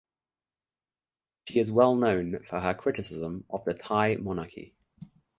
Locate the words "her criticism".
2.59-3.45